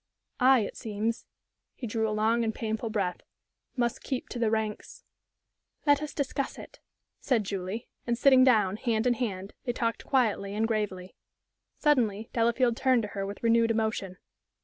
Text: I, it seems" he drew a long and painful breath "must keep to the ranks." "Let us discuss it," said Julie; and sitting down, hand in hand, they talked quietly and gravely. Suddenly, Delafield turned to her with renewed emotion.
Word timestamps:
I, 0.39 0.61
it 0.61 0.75
seems" 0.75 1.27
he 1.75 1.85
drew 1.85 2.09
a 2.09 2.09
long 2.09 2.43
and 2.43 2.55
painful 2.55 2.89
breath 2.89 3.21
"must 3.75 4.01
keep 4.01 4.29
to 4.29 4.39
the 4.39 4.49
ranks." 4.49 5.03
"Let 5.85 6.01
us 6.01 6.15
discuss 6.15 6.57
it," 6.57 6.79
said 7.19 7.43
Julie; 7.43 7.87
and 8.07 8.17
sitting 8.17 8.43
down, 8.43 8.77
hand 8.77 9.05
in 9.05 9.13
hand, 9.13 9.53
they 9.65 9.73
talked 9.73 10.03
quietly 10.05 10.55
and 10.55 10.67
gravely. 10.67 11.13
Suddenly, 11.77 12.31
Delafield 12.33 12.75
turned 12.75 13.03
to 13.03 13.09
her 13.09 13.27
with 13.27 13.43
renewed 13.43 13.69
emotion. 13.69 14.17